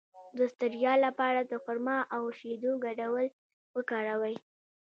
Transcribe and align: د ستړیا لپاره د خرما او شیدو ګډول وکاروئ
د 0.37 0.39
ستړیا 0.53 0.93
لپاره 1.05 1.39
د 1.43 1.53
خرما 1.63 1.97
او 2.15 2.23
شیدو 2.39 2.71
ګډول 2.85 3.25
وکاروئ 3.75 4.35